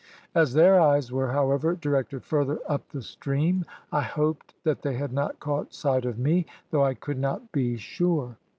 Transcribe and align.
As 0.33 0.55
their 0.55 0.79
eyes 0.81 1.11
were, 1.11 1.31
however, 1.31 1.75
directed 1.75 2.23
further 2.23 2.57
up 2.67 2.89
the 2.89 3.03
stream, 3.03 3.65
I 3.91 4.01
hoped 4.01 4.55
that 4.63 4.81
they 4.81 4.95
had 4.95 5.13
not 5.13 5.39
caught 5.39 5.75
sight 5.75 6.05
of 6.05 6.17
me, 6.17 6.47
though 6.71 6.83
I 6.83 6.95
could 6.95 7.19
not 7.19 7.51
be 7.51 7.77
sure. 7.77 8.35